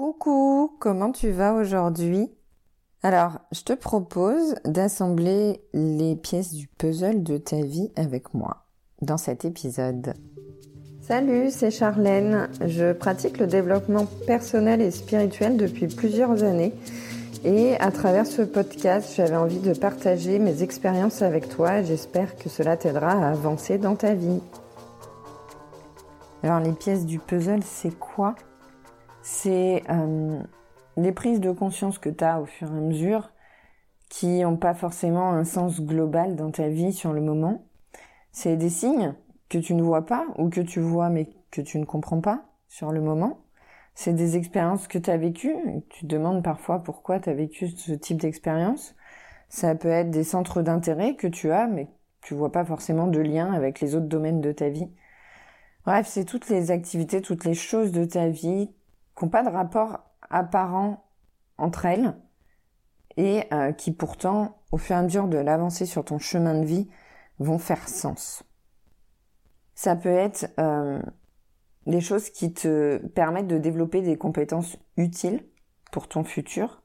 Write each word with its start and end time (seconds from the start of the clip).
Coucou, 0.00 0.78
comment 0.78 1.12
tu 1.12 1.30
vas 1.30 1.52
aujourd'hui? 1.52 2.30
Alors, 3.02 3.32
je 3.52 3.60
te 3.60 3.74
propose 3.74 4.54
d'assembler 4.64 5.60
les 5.74 6.16
pièces 6.16 6.54
du 6.54 6.68
puzzle 6.68 7.22
de 7.22 7.36
ta 7.36 7.60
vie 7.60 7.92
avec 7.96 8.32
moi 8.32 8.64
dans 9.02 9.18
cet 9.18 9.44
épisode. 9.44 10.14
Salut, 11.02 11.50
c'est 11.50 11.70
Charlène. 11.70 12.48
Je 12.64 12.94
pratique 12.94 13.36
le 13.36 13.46
développement 13.46 14.06
personnel 14.26 14.80
et 14.80 14.90
spirituel 14.90 15.58
depuis 15.58 15.86
plusieurs 15.86 16.44
années. 16.44 16.72
Et 17.44 17.78
à 17.78 17.90
travers 17.90 18.26
ce 18.26 18.40
podcast, 18.40 19.12
j'avais 19.14 19.36
envie 19.36 19.60
de 19.60 19.74
partager 19.74 20.38
mes 20.38 20.62
expériences 20.62 21.20
avec 21.20 21.50
toi. 21.50 21.82
J'espère 21.82 22.36
que 22.36 22.48
cela 22.48 22.78
t'aidera 22.78 23.12
à 23.12 23.32
avancer 23.32 23.76
dans 23.76 23.96
ta 23.96 24.14
vie. 24.14 24.40
Alors 26.42 26.60
les 26.60 26.72
pièces 26.72 27.04
du 27.04 27.18
puzzle, 27.18 27.62
c'est 27.62 27.98
quoi? 27.98 28.34
C'est 29.32 29.84
euh, 29.88 30.42
les 30.96 31.12
prises 31.12 31.40
de 31.40 31.52
conscience 31.52 31.98
que 31.98 32.10
tu 32.10 32.24
as 32.24 32.40
au 32.40 32.46
fur 32.46 32.66
et 32.66 32.76
à 32.76 32.80
mesure 32.80 33.30
qui 34.08 34.40
n'ont 34.40 34.56
pas 34.56 34.74
forcément 34.74 35.30
un 35.30 35.44
sens 35.44 35.80
global 35.80 36.34
dans 36.34 36.50
ta 36.50 36.68
vie 36.68 36.92
sur 36.92 37.12
le 37.12 37.20
moment. 37.20 37.64
C'est 38.32 38.56
des 38.56 38.68
signes 38.68 39.14
que 39.48 39.56
tu 39.56 39.74
ne 39.74 39.82
vois 39.82 40.04
pas 40.04 40.26
ou 40.36 40.50
que 40.50 40.60
tu 40.60 40.80
vois 40.80 41.10
mais 41.10 41.30
que 41.52 41.60
tu 41.62 41.78
ne 41.78 41.84
comprends 41.84 42.20
pas 42.20 42.42
sur 42.68 42.90
le 42.90 43.00
moment. 43.00 43.38
C'est 43.94 44.14
des 44.14 44.36
expériences 44.36 44.88
que 44.88 44.98
tu 44.98 45.10
as 45.10 45.16
vécues. 45.16 45.56
Tu 45.90 46.02
te 46.02 46.06
demandes 46.06 46.42
parfois 46.42 46.80
pourquoi 46.80 47.20
tu 47.20 47.30
as 47.30 47.34
vécu 47.34 47.68
ce 47.68 47.92
type 47.92 48.20
d'expérience. 48.20 48.96
Ça 49.48 49.76
peut 49.76 49.88
être 49.88 50.10
des 50.10 50.24
centres 50.24 50.60
d'intérêt 50.60 51.14
que 51.14 51.28
tu 51.28 51.52
as 51.52 51.68
mais 51.68 51.88
tu 52.20 52.34
vois 52.34 52.52
pas 52.52 52.64
forcément 52.64 53.06
de 53.06 53.20
lien 53.20 53.52
avec 53.52 53.80
les 53.80 53.94
autres 53.94 54.08
domaines 54.08 54.40
de 54.40 54.50
ta 54.50 54.68
vie. 54.68 54.90
Bref, 55.86 56.08
c'est 56.08 56.24
toutes 56.24 56.48
les 56.48 56.72
activités, 56.72 57.22
toutes 57.22 57.44
les 57.44 57.54
choses 57.54 57.92
de 57.92 58.04
ta 58.04 58.28
vie 58.28 58.70
pas 59.28 59.42
de 59.42 59.48
rapport 59.48 60.00
apparent 60.28 61.04
entre 61.58 61.86
elles 61.86 62.14
et 63.16 63.44
euh, 63.52 63.72
qui 63.72 63.92
pourtant, 63.92 64.62
au 64.72 64.78
fur 64.78 64.96
et 64.96 64.98
à 64.98 65.02
mesure 65.02 65.28
de 65.28 65.38
l'avancée 65.38 65.86
sur 65.86 66.04
ton 66.04 66.18
chemin 66.18 66.54
de 66.58 66.64
vie, 66.64 66.88
vont 67.38 67.58
faire 67.58 67.88
sens. 67.88 68.42
Ça 69.74 69.96
peut 69.96 70.08
être 70.08 70.50
euh, 70.58 71.00
des 71.86 72.00
choses 72.00 72.30
qui 72.30 72.52
te 72.52 72.98
permettent 73.08 73.46
de 73.46 73.58
développer 73.58 74.02
des 74.02 74.16
compétences 74.16 74.76
utiles 74.96 75.44
pour 75.90 76.08
ton 76.08 76.24
futur. 76.24 76.82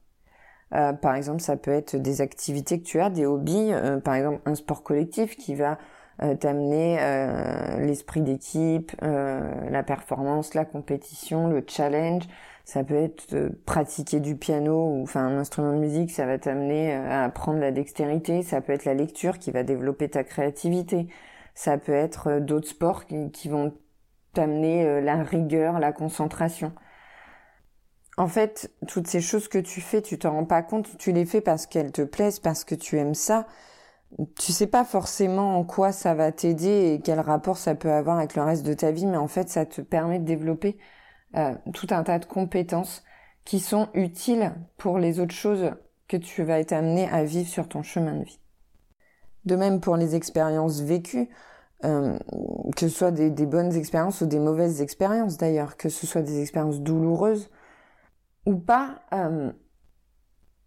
Euh, 0.74 0.92
par 0.92 1.14
exemple, 1.14 1.40
ça 1.40 1.56
peut 1.56 1.70
être 1.70 1.96
des 1.96 2.20
activités 2.20 2.80
que 2.80 2.86
tu 2.86 3.00
as, 3.00 3.10
des 3.10 3.24
hobbies, 3.24 3.72
par 4.02 4.14
exemple 4.14 4.40
un 4.46 4.54
sport 4.54 4.82
collectif 4.82 5.36
qui 5.36 5.54
va 5.54 5.78
t'amener 6.18 6.98
euh, 7.00 7.78
l'esprit 7.80 8.22
d'équipe, 8.22 8.92
euh, 9.02 9.70
la 9.70 9.82
performance, 9.82 10.54
la 10.54 10.64
compétition, 10.64 11.48
le 11.48 11.64
challenge. 11.66 12.24
Ça 12.64 12.82
peut 12.82 12.94
être 12.94 13.50
pratiquer 13.64 14.20
du 14.20 14.36
piano 14.36 14.88
ou 14.90 15.02
enfin 15.02 15.24
un 15.26 15.38
instrument 15.38 15.72
de 15.72 15.78
musique, 15.78 16.10
ça 16.10 16.26
va 16.26 16.38
t'amener 16.38 16.94
à 16.94 17.24
apprendre 17.24 17.60
la 17.60 17.70
dextérité. 17.70 18.42
Ça 18.42 18.60
peut 18.60 18.72
être 18.72 18.84
la 18.84 18.94
lecture 18.94 19.38
qui 19.38 19.50
va 19.50 19.62
développer 19.62 20.08
ta 20.08 20.24
créativité. 20.24 21.06
Ça 21.54 21.78
peut 21.78 21.92
être 21.92 22.40
d'autres 22.40 22.68
sports 22.68 23.06
qui, 23.06 23.30
qui 23.30 23.48
vont 23.48 23.74
t'amener 24.32 25.00
la 25.00 25.22
rigueur, 25.22 25.78
la 25.78 25.92
concentration. 25.92 26.72
En 28.18 28.28
fait, 28.28 28.70
toutes 28.88 29.06
ces 29.06 29.20
choses 29.20 29.48
que 29.48 29.58
tu 29.58 29.80
fais, 29.80 30.00
tu 30.00 30.18
t'en 30.18 30.32
rends 30.32 30.46
pas 30.46 30.62
compte, 30.62 30.96
tu 30.98 31.12
les 31.12 31.26
fais 31.26 31.42
parce 31.42 31.66
qu'elles 31.66 31.92
te 31.92 32.02
plaisent, 32.02 32.40
parce 32.40 32.64
que 32.64 32.74
tu 32.74 32.98
aimes 32.98 33.14
ça, 33.14 33.46
tu 34.38 34.52
sais 34.52 34.66
pas 34.66 34.84
forcément 34.84 35.58
en 35.58 35.64
quoi 35.64 35.92
ça 35.92 36.14
va 36.14 36.32
t'aider 36.32 36.94
et 36.94 37.00
quel 37.00 37.20
rapport 37.20 37.58
ça 37.58 37.74
peut 37.74 37.90
avoir 37.90 38.18
avec 38.18 38.34
le 38.34 38.42
reste 38.42 38.64
de 38.64 38.72
ta 38.72 38.90
vie, 38.90 39.06
mais 39.06 39.16
en 39.16 39.28
fait, 39.28 39.48
ça 39.48 39.66
te 39.66 39.80
permet 39.80 40.18
de 40.18 40.24
développer 40.24 40.78
euh, 41.36 41.54
tout 41.74 41.88
un 41.90 42.02
tas 42.02 42.18
de 42.18 42.24
compétences 42.24 43.04
qui 43.44 43.60
sont 43.60 43.88
utiles 43.94 44.52
pour 44.76 44.98
les 44.98 45.20
autres 45.20 45.34
choses 45.34 45.72
que 46.08 46.16
tu 46.16 46.42
vas 46.44 46.60
être 46.60 46.72
amené 46.72 47.08
à 47.08 47.24
vivre 47.24 47.48
sur 47.48 47.68
ton 47.68 47.82
chemin 47.82 48.14
de 48.14 48.24
vie. 48.24 48.40
De 49.44 49.56
même 49.56 49.80
pour 49.80 49.96
les 49.96 50.14
expériences 50.14 50.80
vécues, 50.80 51.28
euh, 51.84 52.18
que 52.74 52.88
ce 52.88 52.88
soit 52.88 53.10
des, 53.10 53.30
bonnes 53.46 53.74
expériences 53.74 54.20
ou 54.20 54.26
des 54.26 54.38
mauvaises 54.38 54.80
expériences 54.80 55.36
d'ailleurs, 55.36 55.76
que 55.76 55.88
ce 55.88 56.06
soit 56.06 56.22
des 56.22 56.40
expériences 56.40 56.80
douloureuses 56.80 57.50
ou 58.46 58.56
pas, 58.56 59.00
euh, 59.12 59.52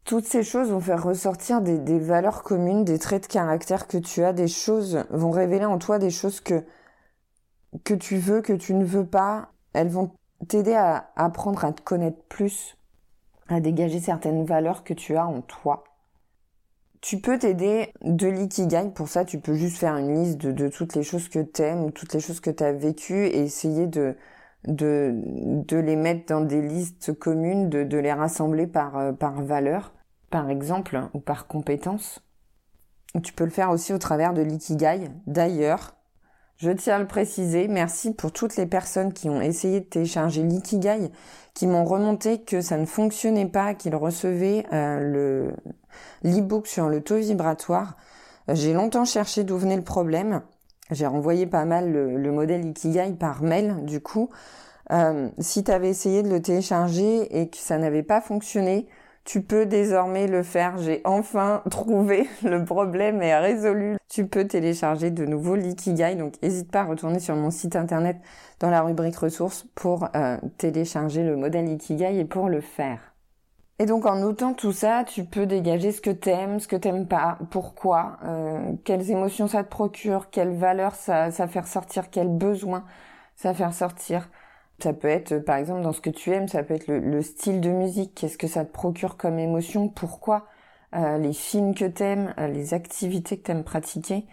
toutes 0.09 0.25
ces 0.25 0.41
choses 0.41 0.71
vont 0.71 0.79
faire 0.79 1.03
ressortir 1.03 1.61
des, 1.61 1.99
valeurs 1.99 2.41
communes, 2.41 2.83
des 2.83 2.97
traits 2.97 3.21
de 3.21 3.27
caractère 3.27 3.87
que 3.87 3.99
tu 3.99 4.23
as, 4.23 4.33
des 4.33 4.47
choses 4.47 5.05
vont 5.11 5.29
révéler 5.29 5.65
en 5.65 5.77
toi 5.77 5.99
des 5.99 6.09
choses 6.09 6.41
que 6.41 6.63
que 7.83 7.93
tu 7.93 8.17
veux, 8.17 8.41
que 8.41 8.53
tu 8.53 8.73
ne 8.73 8.83
veux 8.83 9.05
pas. 9.05 9.51
Elles 9.73 9.89
vont 9.89 10.09
t'aider 10.47 10.73
à 10.73 11.11
apprendre 11.15 11.63
à 11.63 11.73
te 11.73 11.83
connaître 11.83 12.23
plus, 12.27 12.75
à 13.49 13.59
dégager 13.59 13.99
certaines 13.99 14.45
valeurs 14.45 14.83
que 14.83 14.95
tu 14.95 15.15
as 15.15 15.27
en 15.27 15.41
toi. 15.41 15.83
Tu 17.01 17.21
peux 17.21 17.37
t'aider 17.37 17.93
de 18.01 18.27
l'ikigai. 18.27 18.89
Pour 18.95 19.09
ça, 19.09 19.25
tu 19.25 19.39
peux 19.39 19.53
juste 19.53 19.77
faire 19.77 19.95
une 19.95 20.23
liste 20.23 20.39
de, 20.39 20.69
toutes 20.69 20.95
les 20.95 21.03
choses 21.03 21.29
que 21.29 21.37
t'aimes, 21.37 21.91
toutes 21.91 22.15
les 22.15 22.19
choses 22.19 22.39
que 22.39 22.49
tu 22.49 22.63
as 22.63 22.73
vécues 22.73 23.27
et 23.27 23.43
essayer 23.43 23.85
de, 23.85 24.17
de, 24.67 25.13
de 25.13 25.77
les 25.77 25.95
mettre 25.95 26.33
dans 26.33 26.41
des 26.41 26.63
listes 26.63 27.13
communes, 27.13 27.69
de, 27.69 27.83
de 27.83 27.97
les 27.99 28.11
rassembler 28.11 28.65
par, 28.65 28.97
euh, 28.97 29.11
par 29.11 29.43
valeur 29.43 29.93
par 30.29 30.49
exemple, 30.49 31.01
ou 31.13 31.19
par 31.19 31.47
compétence. 31.47 32.21
Tu 33.23 33.33
peux 33.33 33.45
le 33.45 33.49
faire 33.49 33.71
aussi 33.71 33.93
au 33.93 33.97
travers 33.97 34.33
de 34.33 34.41
l'ikigai. 34.41 35.09
D'ailleurs, 35.25 35.95
je 36.57 36.71
tiens 36.71 36.97
à 36.97 36.99
le 36.99 37.07
préciser, 37.07 37.67
merci 37.67 38.13
pour 38.13 38.31
toutes 38.31 38.57
les 38.57 38.65
personnes 38.65 39.13
qui 39.13 39.29
ont 39.29 39.41
essayé 39.41 39.79
de 39.79 39.85
télécharger 39.85 40.43
l'ikigai, 40.43 41.09
qui 41.53 41.67
m'ont 41.67 41.85
remonté 41.85 42.41
que 42.41 42.61
ça 42.61 42.77
ne 42.77 42.85
fonctionnait 42.85 43.47
pas, 43.47 43.73
qu'ils 43.73 43.95
recevaient 43.95 44.65
euh, 44.73 44.99
le 44.99 45.53
l'e-book 46.23 46.67
sur 46.67 46.89
le 46.89 47.01
taux 47.01 47.17
vibratoire. 47.17 47.95
J'ai 48.49 48.73
longtemps 48.73 49.05
cherché 49.05 49.43
d'où 49.43 49.57
venait 49.57 49.77
le 49.77 49.83
problème. 49.83 50.41
J'ai 50.91 51.05
renvoyé 51.05 51.45
pas 51.45 51.65
mal 51.65 51.91
le, 51.91 52.31
modèle 52.31 52.65
Ikigai 52.65 53.13
par 53.13 53.43
mail, 53.43 53.85
du 53.85 54.01
coup. 54.01 54.29
Euh, 54.91 55.29
si 55.37 55.63
tu 55.63 55.71
avais 55.71 55.89
essayé 55.89 56.23
de 56.23 56.29
le 56.29 56.41
télécharger 56.41 57.39
et 57.39 57.49
que 57.49 57.57
ça 57.57 57.77
n'avait 57.77 58.03
pas 58.03 58.21
fonctionné, 58.21 58.87
tu 59.29 59.43
peux 59.43 59.67
désormais 59.67 60.25
le 60.25 60.41
faire. 60.41 60.79
J'ai 60.79 61.01
enfin 61.03 61.61
trouvé 61.69 62.27
le 62.43 62.65
problème 62.65 63.21
est 63.21 63.37
résolu. 63.37 63.97
Tu 64.07 64.25
peux 64.25 64.47
télécharger 64.47 65.11
de 65.11 65.23
nouveau 65.23 65.55
l'Ikigai. 65.55 66.15
Donc, 66.15 66.41
n'hésite 66.41 66.71
pas 66.71 66.81
à 66.81 66.85
retourner 66.85 67.19
sur 67.19 67.35
mon 67.35 67.51
site 67.51 67.75
internet 67.75 68.17
dans 68.59 68.71
la 68.71 68.81
rubrique 68.81 69.17
ressources 69.17 69.67
pour 69.75 70.07
euh, 70.15 70.37
télécharger 70.57 71.23
le 71.23 71.37
modèle 71.37 71.69
Ikigai 71.69 72.17
et 72.17 72.25
pour 72.25 72.49
le 72.49 72.59
faire. 72.59 73.13
Et 73.77 73.85
donc, 73.85 74.07
en 74.07 74.15
notant 74.15 74.55
tout 74.55 74.71
ça, 74.71 75.03
tu 75.03 75.25
peux 75.25 75.45
dégager 75.45 75.91
ce 75.91 76.01
que 76.01 76.09
t'aimes, 76.09 76.59
ce 76.59 76.67
que 76.67 76.75
t'aimes 76.75 77.05
pas, 77.05 77.37
pourquoi, 77.51 78.17
euh, 78.25 78.73
quelles 78.83 79.11
émotions 79.11 79.47
ça 79.47 79.63
te 79.63 79.69
procure, 79.69 80.31
quelles 80.31 80.55
valeurs 80.55 80.95
ça 80.95 81.29
fait 81.29 81.59
ressortir, 81.59 82.09
quels 82.09 82.35
besoins 82.35 82.83
ça 83.35 83.53
fait 83.53 83.67
ressortir. 83.67 84.27
Ça 84.81 84.93
peut 84.93 85.07
être, 85.09 85.39
par 85.39 85.57
exemple, 85.57 85.81
dans 85.81 85.91
ce 85.91 86.01
que 86.01 86.09
tu 86.09 86.31
aimes, 86.31 86.47
ça 86.47 86.63
peut 86.63 86.73
être 86.73 86.87
le, 86.87 87.21
style 87.21 87.61
de 87.61 87.69
musique. 87.69 88.15
Qu'est-ce 88.15 88.37
que 88.37 88.47
ça 88.47 88.65
te 88.65 88.71
procure 88.71 89.17
comme 89.17 89.39
émotion? 89.39 89.89
Pourquoi? 89.89 90.47
Euh, 90.95 91.17
Les 91.17 91.33
films 91.33 91.75
que 91.75 91.85
t'aimes, 91.85 92.33
euh, 92.37 92.47
les 92.47 92.73
activités 92.73 93.37
que 93.37 93.43
t'aimes 93.43 93.63
pratiquer? 93.63 94.25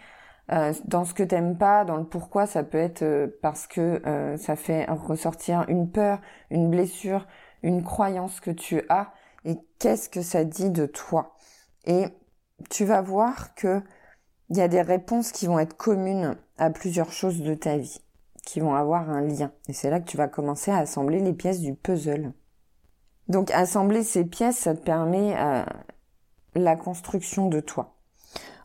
Euh, 0.53 0.73
dans 0.85 1.05
ce 1.05 1.15
que 1.15 1.25
t'aimes 1.25 1.59
pas, 1.59 1.85
dans 1.85 1.97
le 1.97 2.05
pourquoi, 2.05 2.47
ça 2.47 2.63
peut 2.63 2.79
être 2.79 3.05
parce 3.43 3.67
que 3.67 4.01
ça 4.39 4.57
fait 4.57 4.87
ressortir 4.87 5.65
une 5.69 5.91
peur, 5.91 6.21
une 6.51 6.71
blessure, 6.71 7.27
une 7.63 7.83
croyance 7.83 8.41
que 8.41 8.53
tu 8.53 8.83
as. 8.89 9.13
Et 9.45 9.57
qu'est-ce 9.79 10.09
que 10.09 10.23
ça 10.23 10.45
dit 10.45 10.71
de 10.71 10.87
toi? 10.87 11.37
Et 11.87 12.07
tu 12.71 12.85
vas 12.85 13.03
voir 13.03 13.55
que 13.55 13.83
il 14.51 14.57
y 14.57 14.61
a 14.61 14.69
des 14.69 14.83
réponses 14.83 15.33
qui 15.33 15.47
vont 15.47 15.59
être 15.59 15.77
communes 15.77 16.37
à 16.59 16.71
plusieurs 16.71 17.13
choses 17.13 17.41
de 17.43 17.55
ta 17.55 17.77
vie 17.79 18.01
qui 18.47 18.61
vont 18.61 18.75
avoir 18.75 19.11
un 19.11 19.21
lien. 19.21 19.51
Et 19.69 19.75
c'est 19.75 19.91
là 19.91 20.01
que 20.01 20.09
tu 20.09 20.17
vas 20.17 20.29
commencer 20.29 20.71
à 20.71 20.79
assembler 20.79 21.19
les 21.19 21.35
pièces 21.35 21.61
du 21.61 21.75
puzzle. 21.75 22.33
Donc 23.29 23.51
assembler 23.51 24.05
ces 24.05 24.25
pièces, 24.25 24.57
ça 24.57 24.75
te 24.75 24.83
permet 24.83 25.35
euh, 25.37 25.65
la 26.55 26.77
construction 26.77 27.49
de 27.49 27.61
toi. 27.61 27.93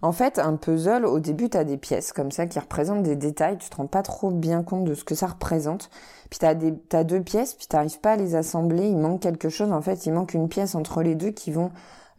En 0.04 0.12
fait, 0.12 0.40
un 0.40 0.56
puzzle, 0.56 1.06
au 1.06 1.20
début, 1.20 1.50
tu 1.50 1.58
as 1.58 1.64
des 1.64 1.78
pièces 1.78 2.14
comme 2.14 2.32
ça 2.32 2.46
qui 2.46 2.60
représentent 2.60 3.04
des 3.04 3.16
détails, 3.16 3.58
tu 3.58 3.70
te 3.70 3.76
rends 3.76 3.88
pas 3.88 4.04
trop 4.04 4.32
bien 4.32 4.64
compte 4.64 4.84
de 4.84 4.94
ce 4.94 5.04
que 5.04 5.16
ça 5.16 5.28
représente. 5.28 5.90
Puis 6.30 6.40
tu 6.40 6.46
as, 6.46 7.04
deux 7.04 7.22
pièces, 7.22 7.56
puis 7.56 7.68
tu 7.68 8.00
pas 8.00 8.12
à 8.12 8.16
les 8.16 8.36
assembler, 8.36 8.88
il 8.88 8.98
manque 8.98 9.22
quelque 9.22 9.50
chose. 9.50 9.72
En 9.72 9.82
fait, 9.82 10.06
il 10.06 10.14
manque 10.14 10.34
une 10.34 10.48
pièce 10.48 10.76
entre 10.76 11.02
les 11.02 11.16
deux 11.16 11.32
qui 11.32 11.52
vont 11.52 11.72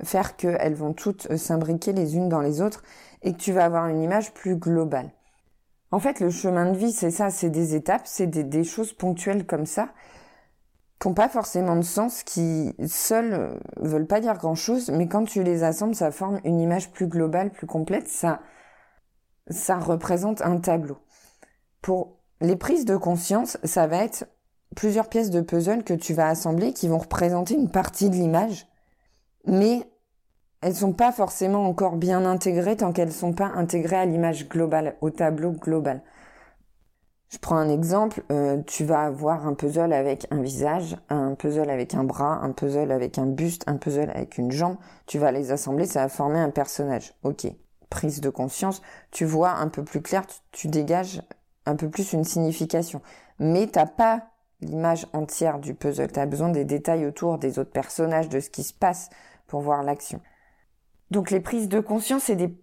faire 0.02 0.36
qu'elles 0.36 0.74
vont 0.74 0.92
toutes 0.92 1.30
euh, 1.30 1.36
s'imbriquer 1.36 1.92
les 1.92 2.16
unes 2.16 2.28
dans 2.28 2.40
les 2.40 2.60
autres 2.60 2.82
et 3.22 3.32
que 3.32 3.38
tu 3.38 3.52
vas 3.52 3.64
avoir 3.64 3.86
une 3.86 4.02
image 4.02 4.34
plus 4.34 4.56
globale. 4.56 5.10
En 5.92 5.98
fait, 5.98 6.20
le 6.20 6.30
chemin 6.30 6.72
de 6.72 6.76
vie, 6.76 6.90
c'est 6.90 7.10
ça, 7.10 7.30
c'est 7.30 7.50
des 7.50 7.74
étapes, 7.74 8.06
c'est 8.06 8.26
des, 8.26 8.64
choses 8.64 8.94
ponctuelles 8.94 9.44
comme 9.44 9.66
ça, 9.66 9.90
qui 10.98 11.06
n'ont 11.06 11.14
pas 11.14 11.28
forcément 11.28 11.76
de 11.76 11.82
sens, 11.82 12.22
qui 12.22 12.74
seules 12.86 13.34
euh, 13.34 13.54
veulent 13.76 14.06
pas 14.06 14.20
dire 14.20 14.38
grand 14.38 14.54
chose, 14.54 14.90
mais 14.90 15.06
quand 15.06 15.24
tu 15.24 15.42
les 15.42 15.64
assembles, 15.64 15.94
ça 15.94 16.10
forme 16.10 16.40
une 16.44 16.60
image 16.60 16.90
plus 16.92 17.06
globale, 17.06 17.50
plus 17.50 17.66
complète, 17.66 18.08
ça, 18.08 18.40
ça 19.48 19.78
représente 19.78 20.40
un 20.40 20.56
tableau. 20.56 20.96
Pour 21.82 22.16
les 22.40 22.56
prises 22.56 22.86
de 22.86 22.96
conscience, 22.96 23.58
ça 23.62 23.86
va 23.86 24.02
être 24.02 24.26
plusieurs 24.74 25.10
pièces 25.10 25.30
de 25.30 25.42
puzzle 25.42 25.84
que 25.84 25.92
tu 25.92 26.14
vas 26.14 26.28
assembler 26.28 26.72
qui 26.72 26.88
vont 26.88 26.98
représenter 26.98 27.52
une 27.54 27.70
partie 27.70 28.08
de 28.08 28.14
l'image, 28.14 28.66
mais 29.44 29.91
elles 30.62 30.76
sont 30.76 30.92
pas 30.92 31.12
forcément 31.12 31.66
encore 31.66 31.96
bien 31.96 32.24
intégrées 32.24 32.76
tant 32.76 32.92
qu'elles 32.92 33.12
sont 33.12 33.32
pas 33.32 33.50
intégrées 33.56 33.96
à 33.96 34.06
l'image 34.06 34.48
globale, 34.48 34.96
au 35.00 35.10
tableau 35.10 35.50
global. 35.50 36.02
Je 37.30 37.38
prends 37.38 37.56
un 37.56 37.68
exemple, 37.68 38.22
euh, 38.30 38.62
tu 38.66 38.84
vas 38.84 39.00
avoir 39.00 39.46
un 39.46 39.54
puzzle 39.54 39.92
avec 39.92 40.26
un 40.30 40.42
visage, 40.42 40.96
un 41.08 41.34
puzzle 41.34 41.70
avec 41.70 41.94
un 41.94 42.04
bras, 42.04 42.40
un 42.42 42.52
puzzle 42.52 42.92
avec 42.92 43.18
un 43.18 43.26
buste, 43.26 43.64
un 43.66 43.76
puzzle 43.76 44.10
avec 44.10 44.38
une 44.38 44.52
jambe, 44.52 44.76
tu 45.06 45.18
vas 45.18 45.32
les 45.32 45.50
assembler, 45.50 45.86
ça 45.86 46.02
va 46.02 46.08
former 46.08 46.38
un 46.38 46.50
personnage. 46.50 47.14
Ok, 47.22 47.46
prise 47.88 48.20
de 48.20 48.28
conscience, 48.28 48.82
tu 49.10 49.24
vois 49.24 49.52
un 49.52 49.68
peu 49.68 49.82
plus 49.82 50.02
clair, 50.02 50.24
tu, 50.52 50.68
dégages 50.68 51.22
un 51.64 51.74
peu 51.74 51.88
plus 51.88 52.12
une 52.12 52.24
signification. 52.24 53.00
Mais 53.38 53.66
t'as 53.66 53.86
pas 53.86 54.26
l'image 54.60 55.06
entière 55.12 55.58
du 55.58 55.74
puzzle, 55.74 56.12
tu 56.12 56.20
as 56.20 56.26
besoin 56.26 56.50
des 56.50 56.66
détails 56.66 57.06
autour 57.06 57.38
des 57.38 57.58
autres 57.58 57.72
personnages, 57.72 58.28
de 58.28 58.40
ce 58.40 58.50
qui 58.50 58.62
se 58.62 58.74
passe 58.74 59.08
pour 59.46 59.62
voir 59.62 59.82
l'action. 59.82 60.20
Donc 61.12 61.30
les 61.30 61.40
prises 61.40 61.68
de 61.68 61.78
conscience, 61.78 62.22
c'est 62.24 62.36
des 62.36 62.56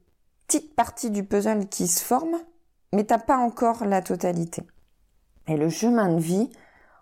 petites 0.47 0.75
parties 0.75 1.11
du 1.11 1.23
puzzle 1.23 1.67
qui 1.67 1.87
se 1.87 2.03
forment, 2.03 2.39
mais 2.91 3.03
t'as 3.03 3.19
pas 3.19 3.37
encore 3.37 3.85
la 3.85 4.01
totalité. 4.01 4.63
Et 5.47 5.55
le 5.55 5.69
chemin 5.69 6.11
de 6.11 6.19
vie, 6.19 6.49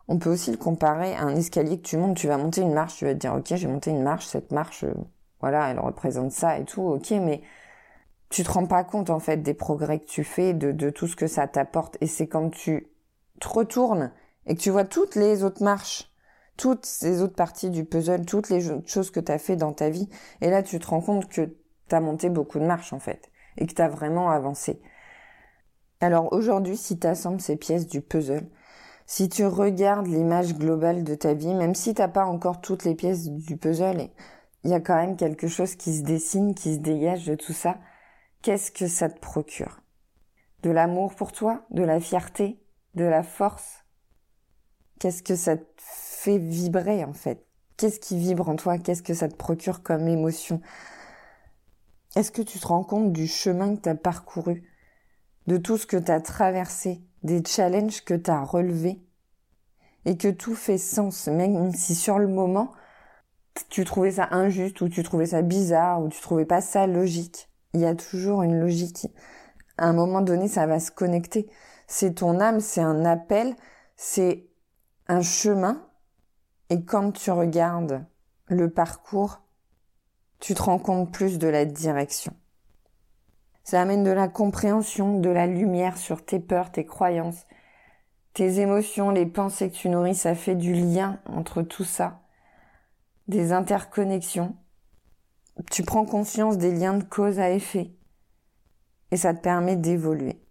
on 0.09 0.19
peut 0.19 0.29
aussi 0.29 0.51
le 0.51 0.57
comparer 0.57 1.15
à 1.15 1.21
un 1.21 1.37
escalier 1.37 1.77
que 1.77 1.87
tu 1.87 1.95
montes. 1.95 2.17
Tu 2.17 2.27
vas 2.27 2.37
monter 2.37 2.59
une 2.59 2.73
marche, 2.73 2.97
tu 2.97 3.05
vas 3.05 3.13
te 3.13 3.19
dire, 3.19 3.33
ok, 3.33 3.45
j'ai 3.55 3.67
monté 3.67 3.91
une 3.91 4.03
marche, 4.03 4.25
cette 4.25 4.51
marche, 4.51 4.83
euh, 4.83 4.93
voilà, 5.39 5.69
elle 5.69 5.79
représente 5.79 6.33
ça 6.33 6.59
et 6.59 6.65
tout, 6.65 6.81
ok, 6.81 7.11
mais 7.11 7.41
tu 8.27 8.43
te 8.43 8.51
rends 8.51 8.67
pas 8.67 8.83
compte 8.83 9.09
en 9.09 9.19
fait 9.19 9.37
des 9.37 9.53
progrès 9.53 9.99
que 9.99 10.05
tu 10.05 10.25
fais, 10.25 10.53
de, 10.53 10.73
de 10.73 10.89
tout 10.89 11.07
ce 11.07 11.15
que 11.15 11.27
ça 11.27 11.47
t'apporte. 11.47 11.97
Et 12.01 12.07
c'est 12.07 12.27
quand 12.27 12.49
tu 12.49 12.87
te 13.39 13.47
retournes 13.47 14.11
et 14.47 14.55
que 14.55 14.59
tu 14.59 14.69
vois 14.69 14.83
toutes 14.83 15.15
les 15.15 15.45
autres 15.45 15.63
marches, 15.63 16.11
toutes 16.57 16.85
ces 16.85 17.21
autres 17.21 17.35
parties 17.35 17.69
du 17.69 17.85
puzzle, 17.85 18.25
toutes 18.25 18.49
les 18.49 18.61
choses 18.85 19.11
que 19.11 19.19
tu 19.19 19.31
as 19.31 19.37
fait 19.37 19.55
dans 19.55 19.73
ta 19.73 19.89
vie, 19.89 20.09
et 20.41 20.49
là 20.49 20.63
tu 20.63 20.79
te 20.79 20.87
rends 20.87 21.01
compte 21.01 21.29
que 21.29 21.55
tu 21.87 21.95
as 21.95 22.01
monté 22.01 22.29
beaucoup 22.29 22.59
de 22.59 22.65
marches 22.65 22.93
en 22.93 22.99
fait, 22.99 23.31
et 23.57 23.67
que 23.67 23.73
tu 23.73 23.81
as 23.81 23.89
vraiment 23.89 24.29
avancé. 24.29 24.81
Alors 26.01 26.33
aujourd'hui, 26.33 26.77
si 26.77 26.99
tu 26.99 27.07
assembles 27.07 27.41
ces 27.41 27.55
pièces 27.55 27.87
du 27.87 28.01
puzzle, 28.01 28.49
si 29.05 29.29
tu 29.29 29.45
regardes 29.45 30.07
l'image 30.07 30.53
globale 30.55 31.03
de 31.03 31.15
ta 31.15 31.33
vie, 31.33 31.53
même 31.53 31.75
si 31.75 31.93
t'as 31.93 32.09
pas 32.09 32.25
encore 32.25 32.59
toutes 32.59 32.83
les 32.83 32.93
pièces 32.93 33.29
du 33.29 33.55
puzzle, 33.55 34.09
il 34.63 34.71
y 34.71 34.73
a 34.73 34.81
quand 34.81 34.97
même 34.97 35.15
quelque 35.15 35.47
chose 35.47 35.75
qui 35.75 35.97
se 35.97 36.03
dessine, 36.03 36.53
qui 36.53 36.75
se 36.75 36.79
dégage 36.79 37.25
de 37.25 37.35
tout 37.35 37.53
ça. 37.53 37.77
Qu'est-ce 38.41 38.69
que 38.69 38.87
ça 38.87 39.09
te 39.09 39.19
procure? 39.19 39.79
De 40.61 40.71
l'amour 40.71 41.15
pour 41.15 41.31
toi? 41.31 41.65
De 41.71 41.83
la 41.83 41.99
fierté? 41.99 42.61
De 42.95 43.05
la 43.05 43.23
force? 43.23 43.85
Qu'est-ce 44.99 45.23
que 45.23 45.35
ça 45.35 45.55
te 45.55 45.81
vibrer 46.25 47.03
en 47.03 47.13
fait 47.13 47.47
Qu'est-ce 47.77 47.99
qui 47.99 48.17
vibre 48.17 48.49
en 48.49 48.55
toi? 48.55 48.79
Qu'est-ce 48.79 49.03
que 49.03 49.13
ça 49.13 49.29
te 49.29 49.35
procure 49.35 49.83
comme 49.83 50.07
émotion? 50.07 50.61
Est-ce 52.15 52.31
que 52.31 52.41
tu 52.41 52.57
te 52.57 52.65
rends 52.65 52.83
compte 52.83 53.13
du 53.13 53.27
chemin 53.27 53.75
que 53.75 53.81
tu 53.81 53.89
as 53.89 53.95
parcouru? 53.95 54.63
De 55.45 55.57
tout 55.57 55.77
ce 55.77 55.85
que 55.85 55.97
tu 55.97 56.11
as 56.11 56.19
traversé, 56.19 57.03
des 57.21 57.43
challenges 57.45 58.03
que 58.03 58.15
tu 58.15 58.31
as 58.31 58.43
relevés, 58.43 58.99
et 60.05 60.17
que 60.17 60.29
tout 60.29 60.55
fait 60.55 60.79
sens, 60.79 61.27
même 61.27 61.71
si 61.71 61.93
sur 61.93 62.17
le 62.17 62.27
moment, 62.27 62.71
tu 63.69 63.85
trouvais 63.85 64.13
ça 64.13 64.27
injuste, 64.31 64.81
ou 64.81 64.89
tu 64.89 65.03
trouvais 65.03 65.27
ça 65.27 65.43
bizarre, 65.43 66.01
ou 66.01 66.09
tu 66.09 66.19
trouvais 66.19 66.45
pas 66.45 66.61
ça 66.61 66.87
logique. 66.87 67.47
Il 67.75 67.81
y 67.81 67.85
a 67.85 67.93
toujours 67.93 68.41
une 68.41 68.59
logique. 68.59 69.07
À 69.77 69.85
un 69.85 69.93
moment 69.93 70.21
donné, 70.21 70.47
ça 70.47 70.65
va 70.65 70.79
se 70.79 70.89
connecter. 70.89 71.47
C'est 71.85 72.15
ton 72.15 72.39
âme, 72.39 72.59
c'est 72.59 72.81
un 72.81 73.05
appel, 73.05 73.55
c'est 73.95 74.47
un 75.07 75.21
chemin. 75.21 75.86
Et 76.69 76.83
quand 76.83 77.11
tu 77.11 77.31
regardes 77.31 78.05
le 78.47 78.69
parcours, 78.69 79.41
tu 80.39 80.53
te 80.53 80.61
rends 80.61 80.79
compte 80.79 81.11
plus 81.11 81.39
de 81.39 81.47
la 81.47 81.65
direction. 81.65 82.33
Ça 83.63 83.81
amène 83.81 84.03
de 84.03 84.11
la 84.11 84.27
compréhension, 84.27 85.19
de 85.19 85.29
la 85.29 85.47
lumière 85.47 85.97
sur 85.97 86.23
tes 86.23 86.39
peurs, 86.39 86.71
tes 86.71 86.85
croyances, 86.85 87.45
tes 88.33 88.59
émotions, 88.59 89.09
les 89.09 89.25
pensées 89.25 89.69
que 89.69 89.75
tu 89.75 89.89
nourris. 89.89 90.15
Ça 90.15 90.35
fait 90.35 90.55
du 90.55 90.73
lien 90.73 91.19
entre 91.25 91.63
tout 91.63 91.83
ça, 91.83 92.21
des 93.27 93.51
interconnexions. 93.51 94.55
Tu 95.71 95.83
prends 95.83 96.05
conscience 96.05 96.57
des 96.57 96.71
liens 96.71 96.97
de 96.97 97.03
cause 97.03 97.39
à 97.39 97.49
effet 97.49 97.91
et 99.11 99.17
ça 99.17 99.33
te 99.33 99.41
permet 99.41 99.75
d'évoluer. 99.75 100.41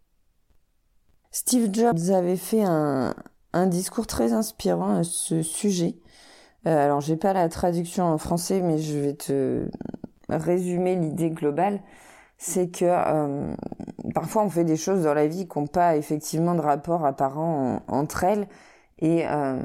Steve 1.31 1.73
Jobs 1.73 2.11
avait 2.11 2.37
fait 2.37 2.65
un, 2.65 3.15
un 3.53 3.67
discours 3.67 4.07
très 4.07 4.33
inspirant 4.33 4.97
à 4.97 5.05
ce 5.05 5.43
sujet. 5.43 5.97
Euh, 6.67 6.85
alors 6.85 7.01
j'ai 7.01 7.17
pas 7.17 7.33
la 7.33 7.49
traduction 7.49 8.05
en 8.05 8.19
français, 8.19 8.61
mais 8.61 8.79
je 8.79 8.99
vais 8.99 9.15
te 9.15 9.69
résumer 10.29 10.97
l'idée 10.97 11.31
globale 11.31 11.81
c'est 12.39 12.69
que 12.71 12.85
euh, 12.87 13.55
parfois 14.15 14.45
on 14.45 14.51
fait 14.51 14.65
des 14.65 14.77
choses 14.77 15.05
dans 15.05 15.15
la 15.15 15.27
vie 15.27 15.49
qui 15.49 15.59
n'ont 15.59 15.67
pas 15.67 15.97
effectivement 15.97 16.55
de 16.55 16.61
rapport 16.61 17.07
apparent 17.07 17.83
entre 17.89 18.25
elles 18.25 18.49
et 18.99 19.27
euh, 19.29 19.63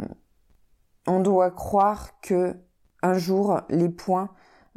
on 1.07 1.19
doit 1.19 1.51
croire 1.51 2.19
que 2.21 2.55
un 3.03 3.15
jour 3.17 3.61
les 3.69 3.89
points 3.89 4.29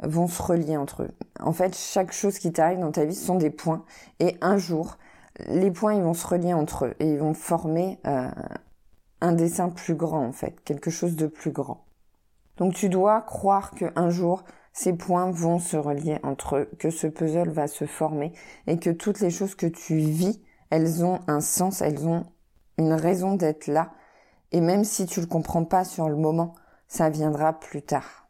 vont 0.03 0.27
se 0.27 0.41
relier 0.41 0.77
entre 0.77 1.03
eux. 1.03 1.11
En 1.39 1.53
fait, 1.53 1.75
chaque 1.75 2.11
chose 2.11 2.39
qui 2.39 2.51
t'arrive 2.51 2.79
dans 2.79 2.91
ta 2.91 3.05
vie 3.05 3.15
ce 3.15 3.25
sont 3.25 3.35
des 3.35 3.51
points 3.51 3.85
et 4.19 4.37
un 4.41 4.57
jour 4.57 4.97
les 5.47 5.71
points 5.71 5.93
ils 5.93 6.03
vont 6.03 6.13
se 6.13 6.27
relier 6.27 6.53
entre 6.53 6.85
eux 6.85 6.95
et 6.99 7.11
ils 7.13 7.19
vont 7.19 7.33
former 7.33 7.99
un 9.21 9.31
dessin 9.33 9.69
plus 9.69 9.95
grand 9.95 10.25
en 10.25 10.31
fait, 10.33 10.61
quelque 10.63 10.89
chose 10.91 11.15
de 11.15 11.27
plus 11.27 11.51
grand. 11.51 11.84
Donc 12.57 12.73
tu 12.73 12.89
dois 12.89 13.21
croire 13.21 13.71
qu'un 13.71 14.09
jour 14.09 14.43
ces 14.73 14.93
points 14.93 15.31
vont 15.31 15.59
se 15.59 15.77
relier 15.77 16.19
entre 16.23 16.57
eux, 16.57 16.69
que 16.79 16.89
ce 16.89 17.07
puzzle 17.07 17.49
va 17.49 17.67
se 17.67 17.85
former 17.85 18.33
et 18.67 18.77
que 18.77 18.89
toutes 18.89 19.21
les 19.21 19.29
choses 19.29 19.55
que 19.55 19.67
tu 19.67 19.95
vis, 19.95 20.41
elles 20.69 21.05
ont 21.05 21.19
un 21.27 21.39
sens, 21.39 21.81
elles 21.81 22.05
ont 22.07 22.25
une 22.77 22.93
raison 22.93 23.35
d'être 23.35 23.67
là. 23.67 23.93
Et 24.51 24.59
même 24.59 24.83
si 24.83 25.05
tu 25.05 25.21
le 25.21 25.27
comprends 25.27 25.63
pas 25.63 25.85
sur 25.85 26.09
le 26.09 26.17
moment, 26.17 26.55
ça 26.87 27.09
viendra 27.09 27.53
plus 27.53 27.81
tard. 27.81 28.27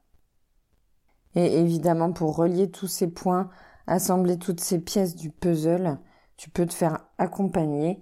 Et 1.33 1.59
évidemment, 1.59 2.11
pour 2.11 2.35
relier 2.35 2.69
tous 2.69 2.87
ces 2.87 3.07
points, 3.07 3.49
assembler 3.87 4.37
toutes 4.37 4.61
ces 4.61 4.79
pièces 4.79 5.15
du 5.15 5.31
puzzle, 5.31 5.99
tu 6.37 6.49
peux 6.49 6.65
te 6.65 6.73
faire 6.73 7.07
accompagner 7.17 8.01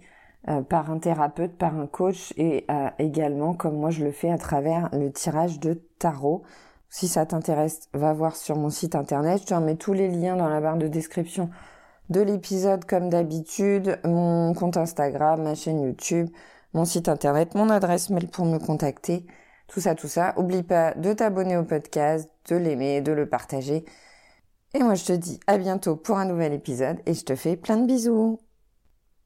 euh, 0.49 0.61
par 0.61 0.91
un 0.91 0.99
thérapeute, 0.99 1.57
par 1.57 1.75
un 1.75 1.87
coach 1.87 2.33
et 2.37 2.65
euh, 2.69 2.89
également, 2.99 3.53
comme 3.53 3.77
moi 3.77 3.91
je 3.91 4.03
le 4.03 4.11
fais, 4.11 4.29
à 4.29 4.37
travers 4.37 4.89
le 4.93 5.11
tirage 5.11 5.59
de 5.59 5.81
tarot. 5.99 6.43
Si 6.89 7.07
ça 7.07 7.25
t'intéresse, 7.25 7.89
va 7.93 8.13
voir 8.13 8.35
sur 8.35 8.55
mon 8.57 8.69
site 8.69 8.95
internet. 8.95 9.41
Je 9.41 9.45
te 9.47 9.53
remets 9.53 9.75
tous 9.77 9.93
les 9.93 10.09
liens 10.09 10.35
dans 10.35 10.49
la 10.49 10.61
barre 10.61 10.77
de 10.77 10.87
description 10.87 11.49
de 12.09 12.21
l'épisode 12.21 12.85
comme 12.85 13.09
d'habitude, 13.09 13.99
mon 14.03 14.53
compte 14.53 14.77
Instagram, 14.77 15.43
ma 15.43 15.55
chaîne 15.55 15.81
YouTube, 15.81 16.29
mon 16.73 16.85
site 16.85 17.09
internet, 17.09 17.55
mon 17.55 17.69
adresse 17.69 18.09
mail 18.09 18.27
pour 18.27 18.45
me 18.45 18.59
contacter. 18.59 19.25
Tout 19.67 19.79
ça, 19.81 19.95
tout 19.95 20.07
ça. 20.07 20.33
Oublie 20.37 20.63
pas 20.63 20.93
de 20.95 21.13
t'abonner 21.13 21.57
au 21.57 21.63
podcast, 21.63 22.29
de 22.49 22.55
l'aimer, 22.55 23.01
de 23.01 23.11
le 23.11 23.27
partager. 23.27 23.85
Et 24.73 24.79
moi 24.79 24.95
je 24.95 25.05
te 25.05 25.13
dis 25.13 25.39
à 25.47 25.57
bientôt 25.57 25.95
pour 25.95 26.17
un 26.17 26.25
nouvel 26.25 26.53
épisode 26.53 26.97
et 27.05 27.13
je 27.13 27.23
te 27.23 27.35
fais 27.35 27.55
plein 27.55 27.77
de 27.77 27.87
bisous. 27.87 28.39